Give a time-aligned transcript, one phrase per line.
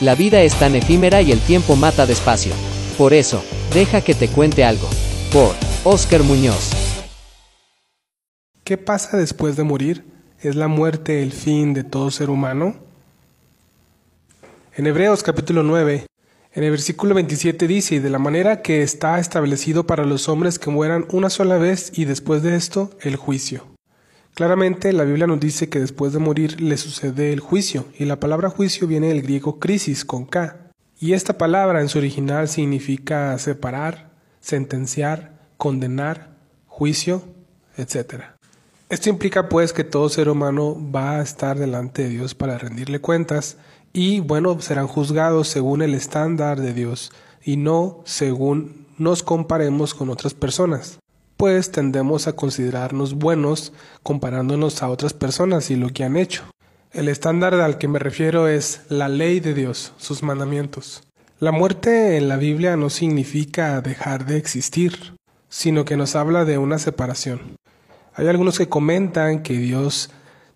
[0.00, 2.52] La vida es tan efímera y el tiempo mata despacio.
[2.98, 4.88] Por eso, deja que te cuente algo.
[5.32, 5.54] Por
[5.84, 6.72] Oscar Muñoz.
[8.62, 10.04] ¿Qué pasa después de morir?
[10.40, 12.76] ¿Es la muerte el fin de todo ser humano?
[14.74, 16.06] En Hebreos capítulo 9,
[16.52, 20.70] en el versículo 27 dice, de la manera que está establecido para los hombres que
[20.70, 23.75] mueran una sola vez y después de esto el juicio.
[24.36, 28.20] Claramente la Biblia nos dice que después de morir le sucede el juicio, y la
[28.20, 33.38] palabra juicio viene del griego crisis con K, y esta palabra en su original significa
[33.38, 34.10] separar,
[34.40, 36.36] sentenciar, condenar,
[36.66, 37.22] juicio,
[37.78, 38.24] etc.
[38.90, 43.00] Esto implica pues que todo ser humano va a estar delante de Dios para rendirle
[43.00, 43.56] cuentas
[43.94, 47.10] y bueno, serán juzgados según el estándar de Dios
[47.42, 50.98] y no según nos comparemos con otras personas
[51.36, 53.72] pues tendemos a considerarnos buenos
[54.02, 56.44] comparándonos a otras personas y lo que han hecho.
[56.92, 61.02] El estándar al que me refiero es la ley de Dios, sus mandamientos.
[61.38, 65.14] La muerte en la Biblia no significa dejar de existir,
[65.50, 67.58] sino que nos habla de una separación.
[68.14, 70.08] Hay algunos que comentan que Dios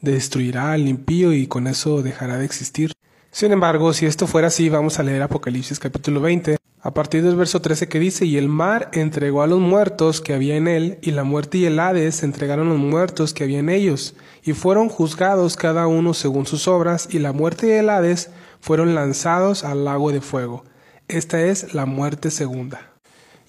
[0.00, 2.92] destruirá al impío y con eso dejará de existir.
[3.30, 7.34] Sin embargo, si esto fuera así, vamos a leer Apocalipsis capítulo 20, a partir del
[7.34, 10.98] verso 13 que dice, y el mar entregó a los muertos que había en él,
[11.00, 14.52] y la muerte y el Hades entregaron a los muertos que había en ellos, y
[14.52, 18.28] fueron juzgados cada uno según sus obras, y la muerte y el Hades
[18.60, 20.62] fueron lanzados al lago de fuego.
[21.08, 22.92] Esta es la muerte segunda.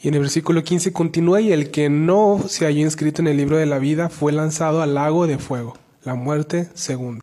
[0.01, 3.35] Y en el versículo 15 continúa, y el que no se halló inscrito en el
[3.35, 7.19] libro de la vida fue lanzado al lago de fuego, la muerte segunda.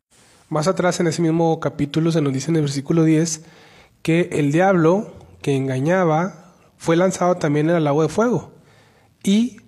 [0.50, 3.44] Más atrás en ese mismo capítulo se nos dice en el versículo 10
[4.02, 8.52] que el diablo que engañaba fue lanzado también en el lago de fuego
[9.22, 9.58] y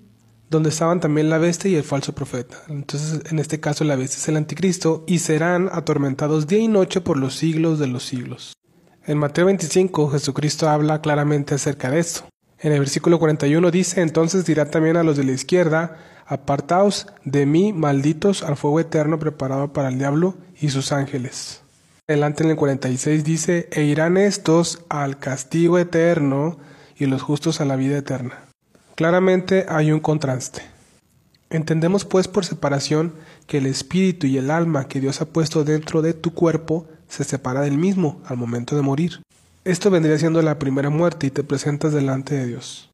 [0.51, 2.63] donde estaban también la bestia y el falso profeta.
[2.69, 7.01] Entonces, en este caso, la bestia es el anticristo y serán atormentados día y noche
[7.01, 8.55] por los siglos de los siglos.
[9.05, 12.29] En Mateo 25, Jesucristo habla claramente acerca de esto.
[12.59, 17.47] En el versículo 41 dice, entonces dirá también a los de la izquierda, apartaos de
[17.47, 21.64] mí, malditos, al fuego eterno preparado para el diablo y sus ángeles.
[22.07, 26.59] Adelante en el 46 dice, e irán estos al castigo eterno
[26.99, 28.45] y los justos a la vida eterna.
[28.95, 30.61] Claramente hay un contraste.
[31.49, 33.15] Entendemos pues por separación
[33.47, 37.25] que el espíritu y el alma que Dios ha puesto dentro de tu cuerpo se
[37.25, 39.23] separa del mismo al momento de morir.
[39.65, 42.91] Esto vendría siendo la primera muerte y te presentas delante de Dios.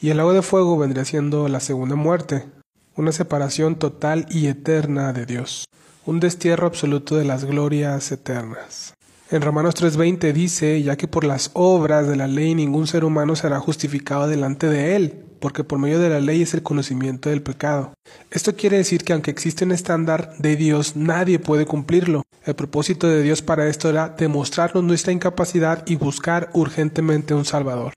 [0.00, 2.46] Y el lago de fuego vendría siendo la segunda muerte,
[2.94, 5.66] una separación total y eterna de Dios
[6.06, 8.94] un destierro absoluto de las glorias eternas.
[9.28, 13.34] En Romanos 3:20 dice, ya que por las obras de la ley ningún ser humano
[13.34, 17.42] será justificado delante de él, porque por medio de la ley es el conocimiento del
[17.42, 17.92] pecado.
[18.30, 22.22] Esto quiere decir que aunque existe un estándar de Dios, nadie puede cumplirlo.
[22.44, 27.94] El propósito de Dios para esto era demostrarnos nuestra incapacidad y buscar urgentemente un Salvador.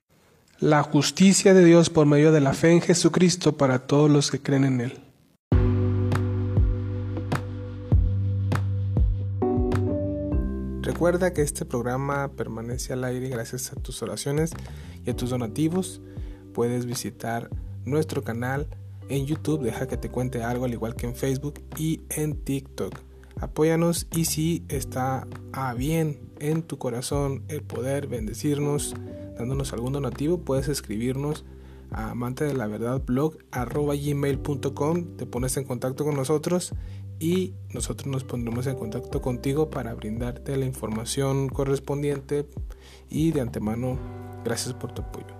[0.58, 4.42] La justicia de Dios por medio de la fe en Jesucristo para todos los que
[4.42, 5.09] creen en Él.
[11.00, 14.52] Recuerda que este programa permanece al aire gracias a tus oraciones
[15.06, 16.02] y a tus donativos.
[16.52, 17.48] Puedes visitar
[17.86, 18.68] nuestro canal
[19.08, 23.00] en YouTube, deja que te cuente algo al igual que en Facebook y en TikTok.
[23.40, 28.94] Apóyanos y si está a bien en tu corazón el poder bendecirnos
[29.38, 31.46] dándonos algún donativo, puedes escribirnos
[31.90, 36.72] amante de la verdad blog arroba gmail.com, te pones en contacto con nosotros
[37.18, 42.46] y nosotros nos pondremos en contacto contigo para brindarte la información correspondiente
[43.08, 43.98] y de antemano
[44.44, 45.39] gracias por tu apoyo.